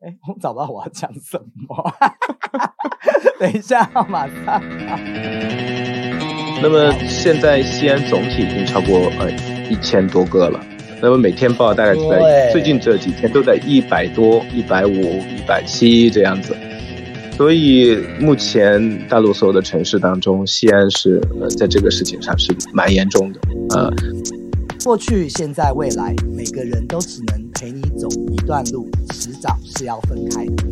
[0.00, 1.36] 哎，我找不到我要讲什
[1.66, 1.92] 么。
[3.40, 4.62] 等一下，马上。
[6.62, 9.30] 那么现在西安总体已经超过呃
[9.68, 10.60] 一千多个了。
[11.02, 16.56] 那么每天报大概在最近这几天都在一百多、一百五、一百七这样子。
[17.36, 23.40] 所以目前大陆所有的城市当中，西安是呃在这个事情上是蛮严重的。
[23.76, 23.92] 呃，
[24.84, 27.47] 过去、现在、未来，每个人都只能
[28.48, 30.64] 段路，迟早是要分开的。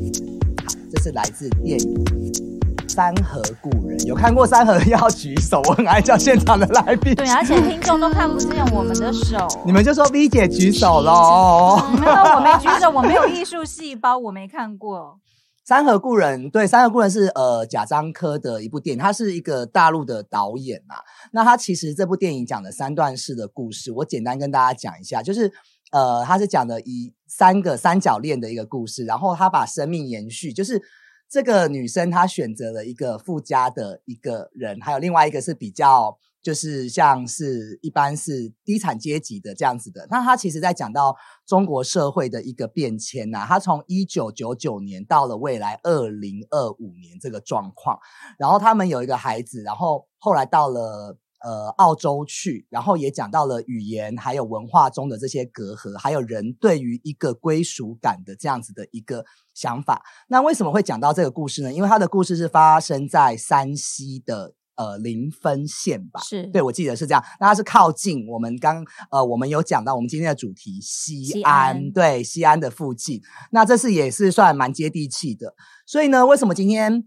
[0.65, 2.05] 好，这是来自电影
[2.91, 7.15] 《山河故人》，有看过《山河》要举手，我很爱叫现场的来宾。
[7.15, 11.77] 对，而且听众都看不见我们的手，你们就说 V 姐举手喽。
[12.01, 15.21] 没有，我没举手，我没有艺术细胞，我没看过。
[15.67, 20.95] 山河故人，对，山河故人是呃贾樟柯的一部电影，他是一个大陆的导演呐。
[21.33, 25.53] 那他其实这部电影讲的三段式的故事，我简单跟大家讲一下，就是
[25.93, 30.81] 呃他是讲的以三个三角恋的一个故事，然后他把生命延续，就是
[31.29, 36.19] 这个女生她选择了一个富家的一个人，还有另外一个是比较。
[36.47, 47.99] 就是像是一般是低产阶级的这样子的，那他其实在讲到中国社会的一个变迁呐，他从一九九九年到了未来二零二五年这个状况，
[48.39, 60.03] 然后他们有一个孩子，然后后来到了呃澳洲去，然后也讲到了语言还有文化中的这些隔阂，还有人对于一个归属感的这样子的一个想法。
[60.29, 61.73] 那为什么会讲到这个故事呢？
[61.73, 64.55] 因为他的故事是发生在山西的。
[64.79, 67.25] 呃，临汾县吧，是对，我记得是这样。
[67.41, 73.23] 那它是靠近我们刚呃，我们有讲到我们今天的主题西安，对，西安的附近。
[73.53, 75.55] 那这次也是算蛮接地气的。
[75.87, 77.07] 所以呢，为什么今天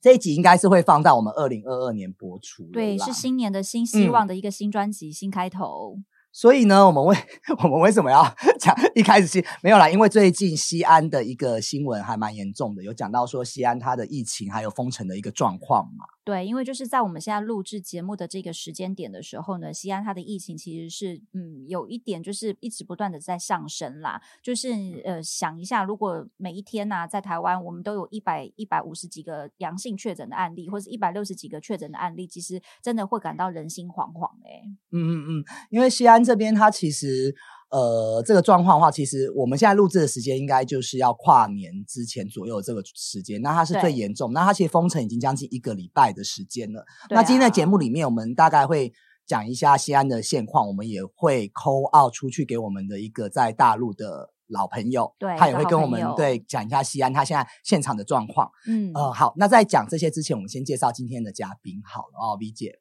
[0.00, 2.64] 这一集应该是会放到我们二零二二年播出？
[2.72, 5.98] 对，是新年的新希望的一个新专辑新开头。
[6.36, 7.16] 所以呢，我们为
[7.64, 8.22] 我们为什么要
[8.60, 9.88] 讲一开始是没有啦？
[9.88, 16.04] 因为最近西安的一个新闻还蛮严重的，有讲到说西安它的疫情还有封城的一个状况嘛。
[16.24, 24.20] 对，因为就是在我们现在录制节目的这个时间点的时候呢，西安它的疫情其实是嗯有一点就是一直不断的在上升啦。
[24.42, 24.70] 就是
[25.06, 34.60] 呃想一下，如果每一天啊在台湾我们都有一百一百五十几个阳性确诊的案例，或者一百六十几个确诊的案例，其实真的会感到人心惶惶哎。
[34.90, 37.34] 嗯嗯嗯，因为西安这边它其实。
[37.68, 44.32] 呃，这个状况的话，其实我们现在录制的时间应该就是要跨年之前左右这个时间，那它是最严重。
[44.32, 46.84] 那它其实封城已经将近一个礼拜的时间了。
[47.10, 48.92] 那今天的节目里面，我们大概会
[49.26, 58.48] 讲一下西安的现况，我们也会 call out 出去给我们的一个在大陆的老朋友，对，他也会跟我们对讲一下西安他现在现场的状况。
[58.68, 62.78] 嗯，呃，好，那在讲这些之前，我们先介绍今天的嘉宾好了哦，V 姐。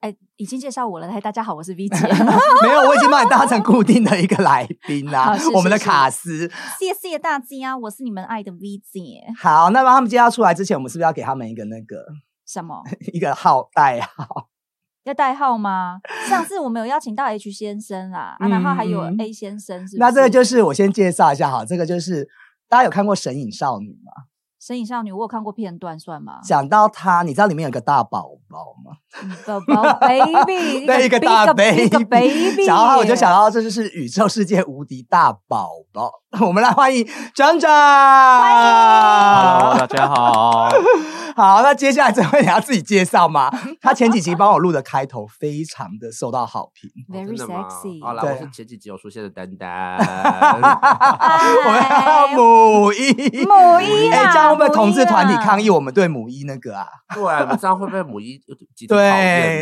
[0.00, 1.10] 哎，已经介绍我了。
[1.10, 2.06] 嗨，大家好，我是 V 姐。
[2.62, 5.36] 没有，我已经把你当成固定的一个来宾啦。
[5.54, 6.48] 我们的卡斯，
[6.78, 9.24] 谢谢大家，我是你们爱的 V 姐。
[9.36, 12.04] 好，那么他们介绍出来之前，我们是不是要给他们一个那个
[12.46, 12.82] 什么
[13.12, 14.48] 一个号代号？
[15.04, 16.00] 要代号吗？
[16.28, 22.28] 上次我们有邀请到 H 先生啦，然后还有 A 先生，是那这个就是我先介绍一下哈，这个就是
[22.68, 24.12] 大家有看过《神隐少女》吗？
[24.60, 26.40] 神隐少女，我有看过片段，算吗？
[26.42, 28.96] 讲到她，你知道里面有个大宝宝吗？
[29.46, 36.10] 宝宝 baby， 对，一个大 baby，然后 我就想到这就是宇宙世界无敌大宝宝。
[36.46, 40.68] 我们来欢迎张张，欢迎，Hello，大家好。
[41.34, 43.50] 好，那接下来这位你要自己介绍吗？
[43.80, 48.04] 他前几集帮我录的开头非常的受到好评，very sexy。
[48.04, 49.96] 好了，我是前几集有出现的丹丹。
[49.96, 56.86] 我们要母一，母一，哎，这样会不会同志团体抗议我们对母一那个啊？
[57.14, 58.37] 对，这样会不会母一？
[58.88, 58.98] 对，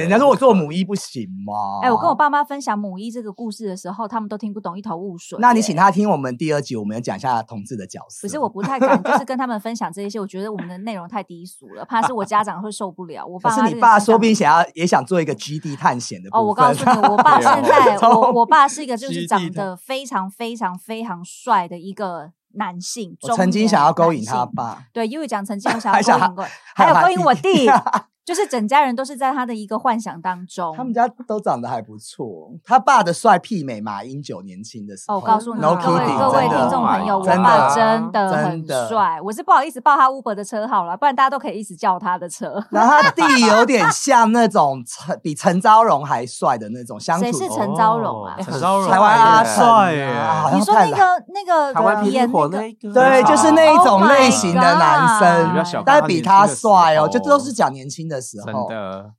[0.01, 1.81] 人家说我做母一不行吗？
[1.83, 5.39] 哎，我跟我爸妈分享母一这个故事的时候，他们都听不懂，一头雾水。
[5.41, 8.27] 那你请他听我们第二集，我们要讲一下同志的角色。
[8.27, 11.85] 可是我不太敢，就是跟他们分享这些，我觉得我们的内容太低俗了。
[11.85, 13.27] 怕是我家长会受不了。
[13.27, 16.29] 我爸是你爸，说不定想要也想做一个基地探险的。
[16.33, 23.17] 哦，我告诉你，我爸 现在，我我爸是一个就是长得非常非常非常帅的一个男性。
[23.23, 27.67] 我曾经想要勾引他爸，对，因为讲曾经我想要勾引过，还有勾引我弟。
[28.27, 30.75] 就是整家人都是在他的一个幻想当中。
[30.77, 32.51] 他们家都长得还不错。
[32.65, 35.15] 他爸的帅媲美马英九年轻的时候。
[35.15, 35.77] 哦，我告诉你各位
[36.19, 39.21] 各位听众朋友，我爸真的很帅。
[39.23, 42.61] 我是不好意思报他 Uber 的车号了，不然大家都可以一直叫他的车。
[42.71, 47.25] 然后他弟有点像那种陈比陈昭荣还帅的那种相处。
[47.27, 48.37] 谁是陈昭荣啊？
[48.43, 50.11] 陈昭荣台湾阿帅耶！
[50.53, 52.93] 你说那个那个台湾演火那个？
[52.93, 58.16] 对，就是那一种类型的男生，但是比他帅哦，就都是讲年轻的。
[58.17, 58.69] 的时候，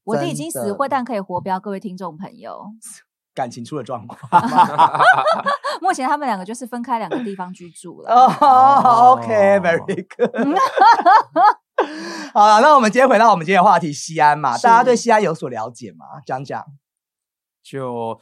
[0.04, 1.60] 我的已经死灰，但可以活标。
[1.60, 2.66] 各位听众朋友，
[3.34, 4.20] 感情出了状况。
[5.82, 8.12] 目前他们两个就是分开两个地方居住了。
[8.12, 10.32] 哦，OK，very good。
[12.34, 16.06] 好了，那我们今天回到我们今天的话题，西安嘛，大家对西安有所了解吗？
[16.26, 16.66] 讲讲。
[17.64, 18.20] 就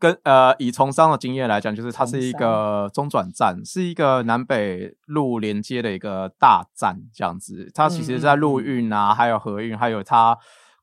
[0.00, 7.70] 跟呃，以从商的经验来讲，就是它是一个中转站，是一个南北路连接的一个大站，这样子。
[7.74, 10.36] 它其实在陆运啊，还有河运，还有它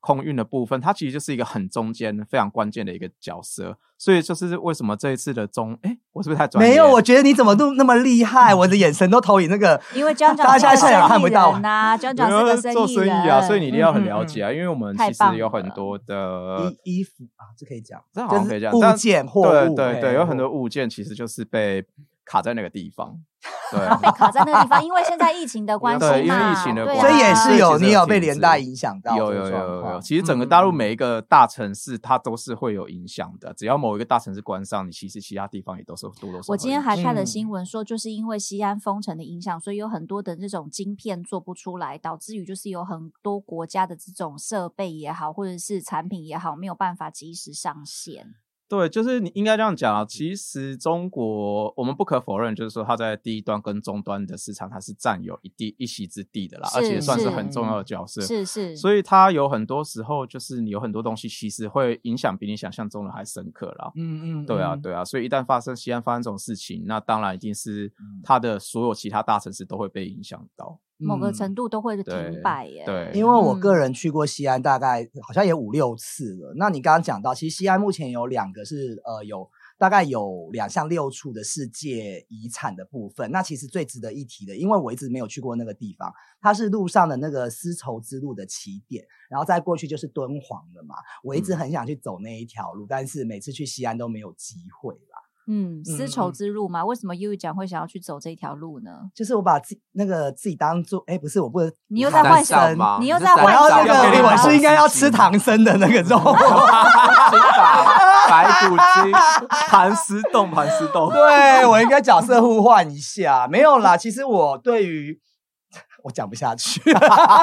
[0.07, 3.77] 空运的部分，它其实就是一个很中间、非常关键的一个角色。
[3.97, 6.69] 所以就是为什么这一次的中，哎，我是不是太专业？
[6.69, 21.83] 没有，我觉得你怎么都那么厉害，我的眼神都投影那个， 因为江长大家现在看不到呐，江长是个生做生意啊，所以你一定要很了解啊，因为我们其实有很多的衣衣服啊，这可以讲，这好像可以讲，物件货对对对，有很多物件其实就是被
[22.23, 23.17] 卡在那个地方，
[23.71, 23.97] 对。
[24.01, 33.53] 被卡在那个地方，因为现在疫情的 关系嘛，对因为疫情的关系所以也是有你有被连带影响到，有有有有有，其实整个大陆每一个大城市，它都是会有影响的。
[33.53, 36.53] 只要某一个大城市关上，你其实其他地方也都是多多少少。
[36.53, 48.35] 我今天还看了嗯新闻说，就是因为西安封城的影响，所以有很多的这种晶片做不出来，导致于就是有很多国家的这种设备也好，或者是产品也好，没有办法及时上线。
[48.69, 50.03] 对，就是你应该这样讲啊。
[50.03, 58.21] 其实中国，我们不可否认，就是说它在第一端跟终端的市场，它是占有一地一席之地的啦，而且算是是很重要的角色。
[58.21, 63.91] 是是，所以它有很多时候，就是你有很多东西，其实会影响比你想象中的还深刻啦。
[63.95, 70.79] 嗯嗯，对啊，嗯，对啊，所以一旦发生西安发生这种事情，那当然一定是嗯它的所有其他大城市都会被影响到。
[70.97, 72.83] 某个嗯程度都会停摆耶。
[72.85, 76.53] 对因为我个嗯人去过西安，大概好像也五六次了。
[76.57, 83.29] 那你刚刚讲到，其实西安目前有两个是呃有大概有两项六处的世界遗产的部分。
[83.31, 86.11] 那其实最值得一提的，因为我一直没有去过那个地方，
[86.41, 90.95] 它是路上的那个丝绸之路的起点，然后再过去就是敦煌了嘛。
[91.23, 95.16] 我一直嗯很想去走那一条路，但是每次去西安都没有机会啦。
[95.49, 98.91] 嗯，丝绸之路嘛，为什么 U 讲会想要去走这条路呢？
[99.15, 106.17] 就是我把自己那个自己当做，哎，不是，我不能，你又在幻想你又在我要在幻想那个，要给你我是应该要吃唐僧的那个肉。
[108.29, 109.11] 白骨精，
[109.69, 111.09] 盘丝洞，盘丝洞。
[111.09, 113.95] 对我应该角色互换一下，没有啦。
[113.95, 115.17] 其实我对于
[116.07, 116.81] 我讲不下去，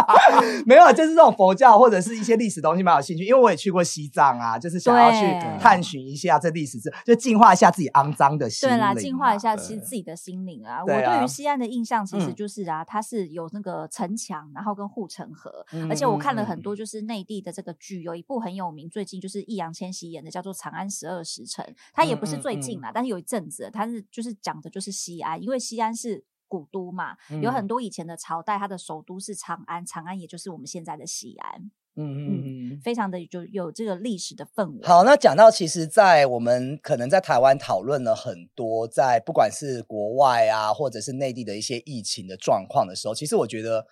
[0.64, 8.66] 没有，就是这种佛教或者是一些历史东西蛮有兴趣，因为我也去过西藏啊，就是想要去探寻一下这历史，就净化一下自己肮脏的心。
[8.66, 10.80] 对啦，净化一下其实自己的心灵啊。
[10.82, 21.64] 我对于西安的印象其实嗯就是啊，它是有那个城墙，然后跟护城河，嗯而且我看了嗯很多就是内地的这个剧，有一部很有名，最近就是易烊千玺演的，叫做《长安十二时辰》。
[21.92, 26.24] 它也不是嗯嗯嗯最近啦，但是有一阵子，它是就是讲的就是西安，因为西安是。
[26.54, 32.80] 古都嘛，有很嗯多以前的朝代，它的首都是长安，长安也就是我们现在的西安，嗯嗯嗯嗯。
[32.80, 34.86] 非常的就有这个历史的氛围。
[34.86, 43.86] 好，那讲到其实，在我们可能在台湾讨论了很多，在不管是国外啊，或者是内地的一些疫情的状况的时候，其实我觉得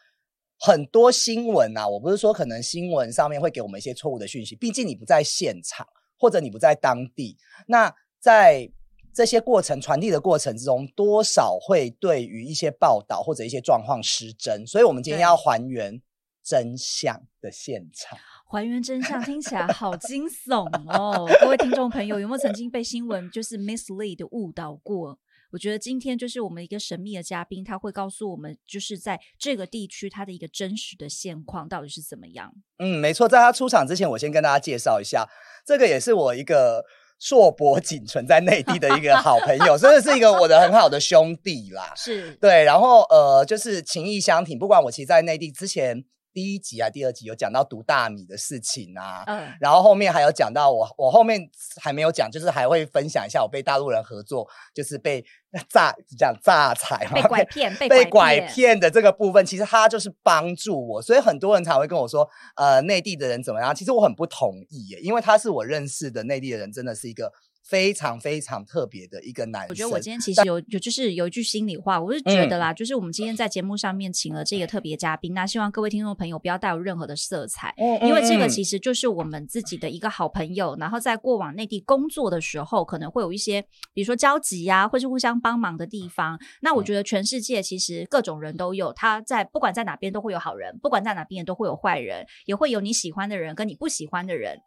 [0.58, 5.86] 很多新闻啊，我不是说可能新闻上面会给我们一些错误的讯息，毕竟你不在现场，
[6.18, 7.36] 或者你不在当地，
[7.66, 8.70] 那在
[9.14, 16.00] 这些过程传递的过程之中，多少会对于一些报道或者一些状况失真，所以我们今天要还原
[16.42, 18.18] 真相的现场。
[18.50, 21.26] 还原真相听起来好惊悚哦！
[21.40, 25.18] 各位听众朋友，有没有曾经被新闻就是 mislead 误导过？
[25.52, 32.52] 我觉得今天就是我们一个神秘的嘉宾，他会告诉我们，就是在这个地区它的一个真实的现况到底是怎么样。
[32.78, 35.28] 嗯，没错，在他出场之前，我先跟大家介绍一下，
[35.66, 36.84] 这个也是我一个
[37.22, 41.92] 硕博仅存在内地的一个好朋友， 真的是一个我的很好的兄弟啦。
[41.94, 46.02] 是，对，然后呃，就是情谊相挺，不管我其实在内地之前
[46.32, 51.40] 第一集啊、第二集有讲到毒大米的事情啊，嗯，然后后面还有讲到我，我后面
[51.80, 55.24] 还没有讲，就是还会分享一下我被大陆人合作，就是被
[55.68, 63.74] 诈讲诈财嘛，被拐骗，被被拐骗，骗的这个部分，其实他就是帮助我，所以很多人才会跟我说，呃，内地的人怎么样？
[63.74, 67.30] 其实我很不同意耶，因为他是我认识的内地的人，真的是一个
[67.72, 69.68] 非常非常特别的一个男生。
[69.70, 83.62] 我觉得我今天其实有有就是有一句心里话，我是觉嗯得啦，就是我们今天在节目上面请了这个特别嘉宾，那希望各位听众朋友不要带有任何的色彩，嗯，因为这个嗯其实就是我们自己的一个好朋友，然后在过往内地工作的时候，可能会有一些，
[83.94, 86.38] 比如说交集呀、或是互相帮忙的地方。
[86.60, 94.60] 那嗯我觉得全世界其实各种人都有，他在不管在哪边都会有好人，不管在哪边都会有坏人，也会有你喜欢的人跟你不喜欢的人。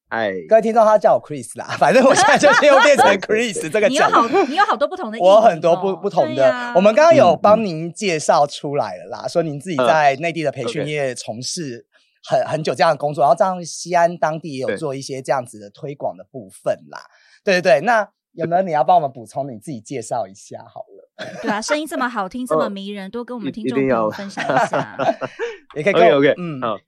[0.08, 6.72] 哎，各位听众，他叫我 Chris 啦， 反正我现在就是又变成 Chris 这个讲你有好，你有好多不同的我很多不不同的。
[6.75, 11.87] 我们刚刚有嗯帮您介绍出来了啦，说您自己嗯在内地的培训业从事
[12.25, 17.02] 很很久这样的工作，然后这样西安当地也有做一些这样子的推广的部分啦。
[17.44, 19.50] 对对对，那有没有你要帮我们补充？
[19.50, 21.08] 你自己介绍一下好了，
[21.42, 24.96] 对啊，声音这么好听，这么哦迷人，多跟我们一听众朋友一定要分享一下。
[25.76, 26.78] 也可以，OK OK，嗯，好，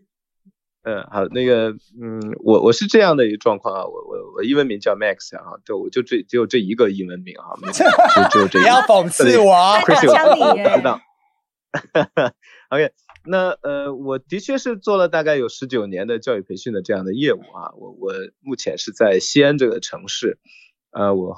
[0.84, 1.70] 嗯，好，那个，
[2.00, 8.68] 嗯，我我是这样的一个状况啊，我我我英文名叫 Max 啊，对，我就这只有这一个英文名啊， 就只有这不一个。
[8.68, 9.78] 要讽刺我哦。
[9.84, 11.00] 太打枪你耶我知道。
[12.70, 12.90] OK，
[13.24, 17.72] 那呃，我的确是做了大概有十九年的教育培训的这样的业务啊。
[17.76, 20.38] 我我目前是在西安这个城市，
[20.92, 21.36] 呃，我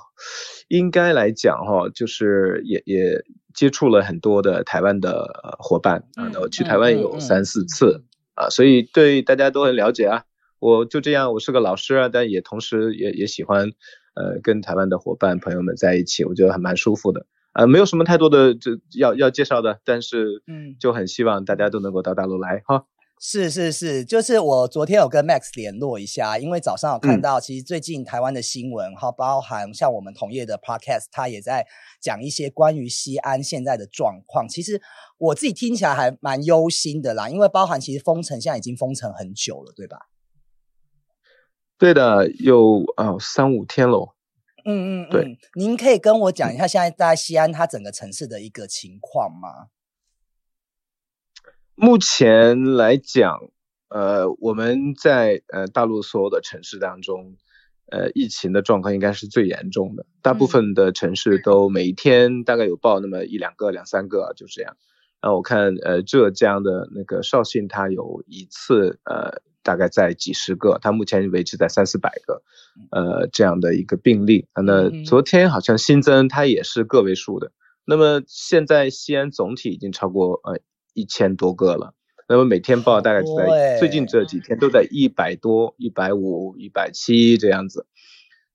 [0.68, 6.28] 应该来讲哈、就是也也接触了很多的台湾的呃伙伴啊。
[6.32, 8.02] 那我去台湾有三四次
[8.34, 10.24] 啊，所以对大家都很了解啊。
[10.58, 13.70] 我就这样，我是个老师啊，但也同时也也喜欢
[14.14, 17.26] 呃跟台湾的伙伴朋友们在一起，我觉得还蛮舒服的。
[17.52, 22.86] 呃，没有什么太多的这要要介绍的，但是嗯就很希望大家都能够到大陆来哈。
[23.26, 31.66] 是是是，就是我昨天有跟 Max 联络一下，因为早上有看嗯到，其实最近台湾的新闻哈，包含像我们同业的 Podcast，他也在
[32.02, 34.46] 讲一些关于西安现在的状况。
[34.46, 34.78] 其实
[35.16, 40.10] 我自己听起来还蛮忧心的啦，因为包含其实封城现在已经封城很久了，对吧？
[41.78, 44.10] 对的，有啊三五天喽。
[44.66, 49.68] 嗯嗯，对嗯，您可以跟我讲一下现在在西安它整个城市的一个情况吗？
[51.76, 53.40] 目前来讲，
[53.88, 57.36] 呃，我们在呃大陆所有的城市当中，
[57.90, 60.06] 呃，疫情的状况应该是最严重的。
[60.22, 64.76] 大部嗯分的城市都每一天大概有报那么一两个、两三个，就这样。
[65.20, 72.42] 然后我看，呃，浙江的那个绍兴，它有一次，呃，大概在几十个，它目前维持在三四百个，
[72.90, 74.46] 呃，这样的一个病例。
[74.52, 77.50] 啊那嗯昨天好像新增，它也是个位数的。
[77.84, 80.60] 那么现在西安总体已经超过呃
[80.94, 81.94] 一千多个了。
[82.26, 87.86] 那么每天报大概是好多欸在最近这几天都在一百多、一百五、一百七这样子。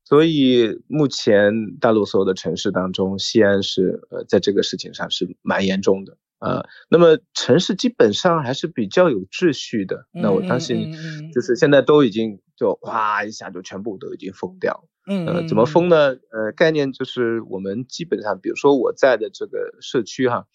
[0.04, 10.08] 所以目前大陆所有的城市当中，西安是呃在这个事情上是蛮严重的呃，那么城市基本上还是比较有秩序的。
[10.12, 10.92] 那我相信
[11.32, 14.86] 就是现在都已经就哗一下就全部都已经封掉。
[15.06, 16.16] 嗯呃，怎么封呢？
[16.32, 20.48] 呃，概念就是我们基本上，比如说我在的这个社区哈，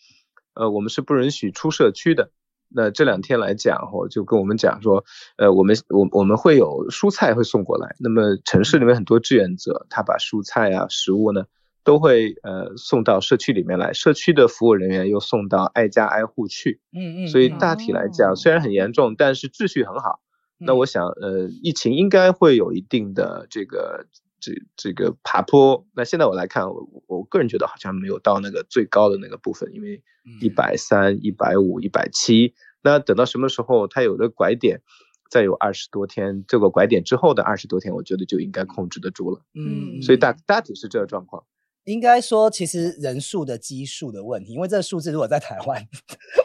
[0.55, 2.31] 呃，我们是不允许出社区的。
[2.77, 5.05] 那这两天来讲，我就跟我们讲说，
[5.37, 7.95] 呃，我们我我们会有蔬菜会送过来。
[8.01, 11.45] 那么城市里面很多志愿者，他把蔬菜啊、食物呢，
[11.85, 16.81] 都会呃送到社区里面来，社区的服务人员又送到挨家挨户去。
[16.93, 20.21] 嗯嗯，所以嗯大体来哦讲，虽然很严重，但是秩序很好。
[20.59, 24.07] 那我想，呃，疫情应该会有一定的这个
[24.45, 25.87] 这这个爬坡。
[25.95, 32.55] 那现在我来看，我我个人觉得好像没有到那个最高的那个部分，因为嗯一百三、一百五、一百七。
[32.83, 34.83] 那等到什么时候它有了拐点，
[35.31, 39.41] 再有二十多天，这个拐点之后的二十多天，我觉得就应该控制得住了。
[39.55, 41.45] 嗯，所以大大体是这个状况。
[41.85, 45.87] 应该说，其实人数的基数的问题，因为这个数字如果在台湾，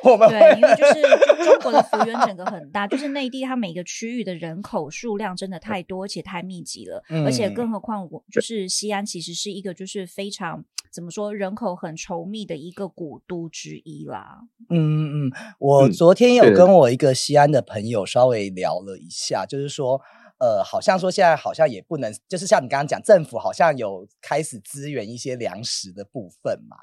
[0.04, 1.02] 我们对，因为就是
[1.46, 7.54] 中国的幅员整个很大，就是内地它每个区域的人口数量真的太多，而且太密集了，而且嗯。
[7.54, 14.40] 更何况我就是西安其实是一个就是非常怎么说人口很稠密的一个古都之一啦。
[14.70, 20.00] 嗯嗯嗯，我嗯昨天有跟我一个西安的朋友稍微聊了一下，就是说，
[20.40, 26.78] 呃，好像说现在好像也不能，就是像你刚刚讲，政府好像有开始支援一些粮食的部分嘛。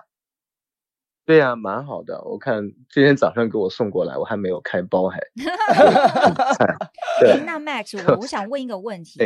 [1.27, 2.23] 对呀、蛮好的。
[2.25, 5.19] 我看今天早上给我送过来，我还没有开包还。
[7.21, 9.19] 对那 Max， 我我想问一个问题，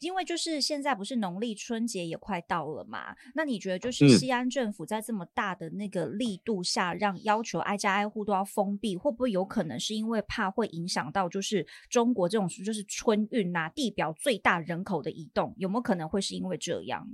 [0.00, 3.14] 因为就是现在不是农历春节也快到了嘛？
[3.36, 17.06] 那你觉得就是嗯西安政府在这么大的那个力度下，让要求挨家挨户都要封闭，会不会有可能是因为怕会影响到就是中国这种就是春运呐、地表最大人口的移动，有没有可能会是因为这样？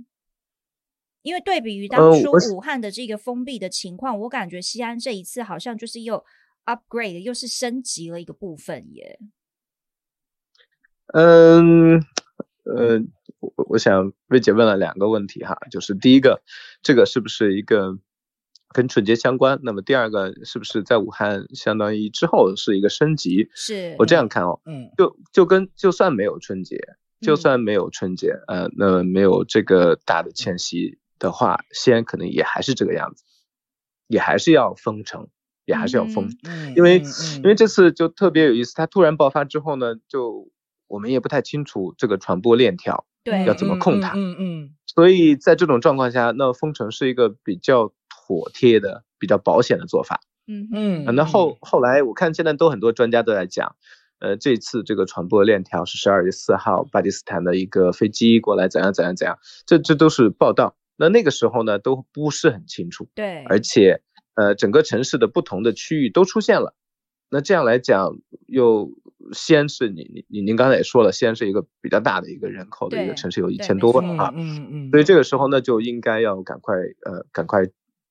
[1.21, 6.23] 因为对比于当初武汉的这个封闭的情况，我感觉西安这一次好像就是又
[6.65, 9.19] upgrade，又是升级了一个部分耶。
[11.13, 11.99] 嗯，
[12.63, 12.99] 呃，
[13.39, 16.41] 我我想薇姐问了两个问题哈，就是第一个，
[16.81, 17.99] 这个是不是一个
[18.69, 19.59] 跟春节相关？
[19.61, 23.49] 那么第二个，是不是在武汉相当于之后是一个升级？
[23.53, 26.79] 是我这样看哦，嗯，就就跟就算没有春节，
[27.19, 30.97] 就算没有春节，呃，那没有这个大的迁徙。
[31.21, 33.23] 的话，西安可能也还是这个样子，
[34.07, 35.27] 也还是要封城，
[35.65, 36.27] 也还是要封，
[36.75, 37.03] 因为
[37.37, 40.49] 因为这次就特别有意思，它突然爆发之后呢，就
[40.87, 53.75] 我们也不太清楚这个传播链条，对，要怎么控它，嗯嗯，所以在这种状况下，那封城是一个比较妥帖的、比较保险的做法，嗯嗯，那后后来我看现在都很多专家都在讲，
[54.19, 59.37] 呃，这次这个传播链条是十二月四号巴基斯坦的一个飞机过来怎样怎样怎样，
[59.67, 60.75] 这这都是报道。
[61.01, 64.03] 那那个时候呢，都不是很清楚，对，而且，
[64.35, 66.75] 呃，整个城市的不同的区域都出现了。
[67.31, 68.91] 那这样来讲，又
[69.33, 77.61] 西安是你你你您刚才也说了，西安是一个比较大的一个人口的一个城市，有一千多万啊，嗯嗯，所以这个时候呢，就应该要赶快呃赶快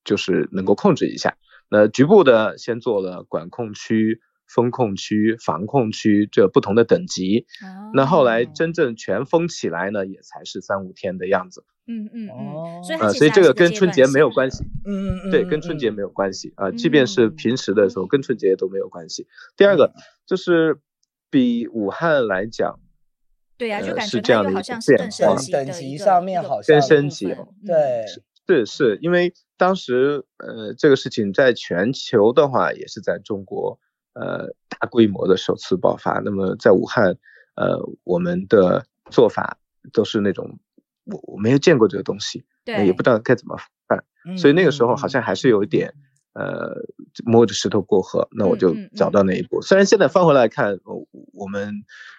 [0.03, 1.37] 就是能够控制一下。
[1.69, 4.19] 那局部的先做了管控区。
[4.53, 7.45] 封控区、防控区这不同的等级，
[7.93, 11.63] 那后来真正全封起来呢，也才是三五天的样子。
[11.87, 14.63] 嗯嗯嗯，所以所以这个跟春节没有关系。
[14.85, 19.27] 嗯嗯嗯，对，跟春节没有关系啊，即便是平时的时候，跟春节都没有关系。
[19.57, 19.93] 第二个
[20.25, 20.79] 就是
[21.29, 22.79] 比武汉来讲，
[23.57, 27.35] 对呀，就感觉这样的一个变化，等级上面好像更升级。
[27.65, 33.79] 对，是是，因为当时呃，这个事情在全球的话，也是在中国。
[34.13, 36.19] 呃，大规模的首次爆发。
[36.19, 37.15] 那么在武汉，
[37.55, 39.57] 呃，我们的做法
[39.93, 40.59] 都是那种
[41.05, 44.03] 我我没有见过这个东西，对，也不知道该怎么办。
[44.37, 45.93] 所以那个时候好像还是有一点
[46.33, 46.75] 呃
[47.25, 48.27] 摸着石头过河。
[48.31, 49.61] 那我就找到那一步。
[49.61, 51.73] 虽然现在翻回来看，我我们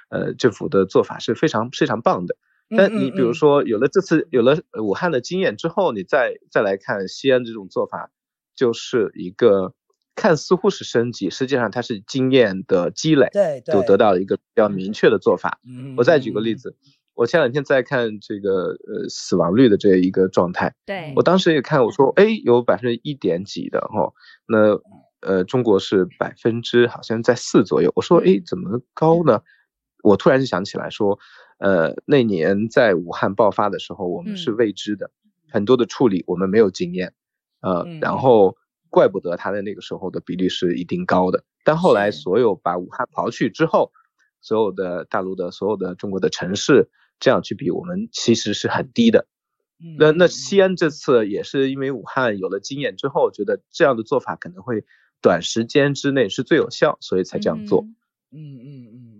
[0.08, 2.36] 呃政府的做法是非常非常棒的。
[2.74, 8.10] 但你比如说有了这次有了武汉的经验之后，你再再来看西安这种做法，
[8.56, 9.74] 就是一个。
[10.14, 15.58] 看似乎是升级，实际上它是经验的积累，对，就得到了一个比较明确的做法。
[15.66, 15.94] 嗯。
[15.96, 16.76] 我再举个例子，
[17.14, 21.12] 我前两天在看这个呃死亡率的这一个状态，对。
[21.16, 24.12] 我当时也看，我说哎有百分之一点几的哈，
[24.46, 24.78] 那
[25.26, 29.40] 呃中国是百分之好像在四左右，我说哎怎么高呢？
[30.02, 31.18] 我突然就想起来说，
[31.58, 35.10] 呃那年在武汉爆发的时候，我们是未知的，
[35.50, 37.14] 很多的处理我们没有经验，
[37.62, 38.58] 呃然后。
[38.92, 43.90] 怪不得他的那个时候的比例是一定高的，但后来所有把武汉刨去之后，
[44.42, 49.26] 所有的大陆的所有的中国的城市这样去比，我们其实是很低的。
[49.98, 54.84] 那那西安这次也是因为武汉有了经验之后，觉得这样的做法可能会
[55.22, 57.84] 短时间之内是最有效，所以才这样做。
[58.30, 59.11] 嗯嗯嗯。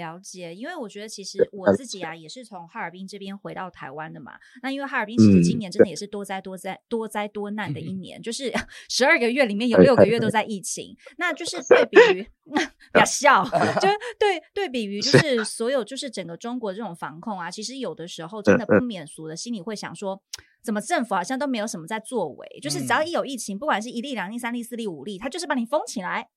[0.00, 4.32] 了解，因为我觉得其实我自己啊也是从哈尔滨这边回到台湾的嘛。
[4.62, 8.52] 那因为哈尔滨其实今年真的也是多灾多灾多灾多难的一年，就是
[8.88, 10.96] 十二个月里面有六个月都在疫情。
[11.18, 12.26] 那就 是对比于
[12.92, 20.20] 不要笑，就对对比于就是所有就是整个中国这种防控啊，其实有的时候真的不免俗的，心里会想说，
[20.62, 22.58] 怎么政府好像都没有什么在作为？
[22.60, 26.28] 就是只要一有疫情，不管是一例、两例、三例、四例、五例，他就是把你封起来。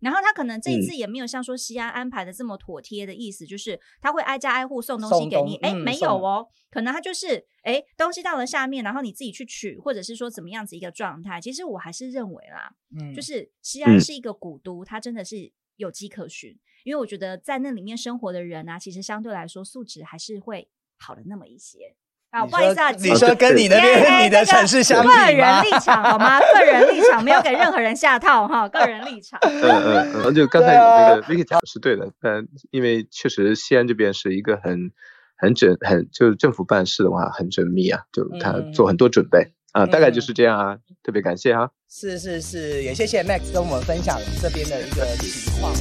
[0.00, 5.56] 然后他可能这一次也没有像说西安安排的这么妥帖的意思，就是他会挨家挨户送东西给你。
[5.56, 11.40] 哎，没有哦，可能他就是哎东西到了下面，然后你自己去取，或者是说怎么样子一个状态。
[11.40, 16.58] 其实我还是认为啦，嗯，就是西安是一个古都，它真的是有迹可循。
[16.84, 21.96] 因为我觉得在那里面生活的人啊，其实相对来说素质还是会好了那么一些。
[22.34, 26.40] 啊，不好意思啊，你说跟你那边你的城市相比个人立场好吗？
[26.40, 29.38] 个人立场没有给任何人下套哈， 个人立场。
[29.42, 34.90] 嗯嗯嗯，就刚才那个 Vicky 讲的是对的，但因为确实西安这边是一个很
[35.36, 41.70] 很缜很就是政府办事的话很缜密啊，就他做很多准备啊，大概就是这样啊，特别感谢哈。
[41.88, 45.72] 是是是，也谢谢 Max 跟我们分享这边的一个情况。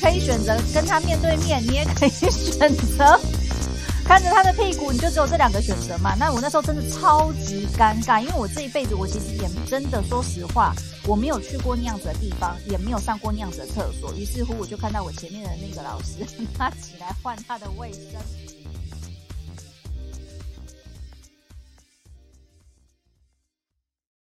[0.00, 3.20] 可以选择跟他面对面，你也可以选择
[4.04, 6.14] 看着他的屁股，你就只有这两个选择嘛？
[6.18, 10.74] 那我那时候真的超级尴尬，因为我这一辈子我其实也真的说实话，
[11.06, 14.12] 我没有去过那样子的地方，也没有上过那样子的厕所。
[14.14, 16.26] 于是乎，我就看到我前面的那个老师，
[16.58, 18.49] 他起来换他的卫生。